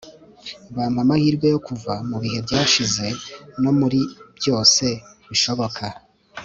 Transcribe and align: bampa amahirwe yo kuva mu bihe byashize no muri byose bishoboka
bampa 0.75 0.99
amahirwe 1.05 1.45
yo 1.53 1.59
kuva 1.67 1.93
mu 2.09 2.17
bihe 2.23 2.39
byashize 2.45 3.05
no 3.63 3.71
muri 3.79 3.99
byose 4.37 4.85
bishoboka 5.29 5.83